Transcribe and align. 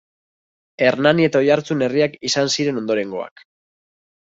Hernani 0.85 1.27
eta 1.29 1.43
Oiartzun 1.43 1.85
herriak 1.89 2.17
izan 2.31 2.51
ziren 2.57 2.83
ondorengoak. 2.85 3.47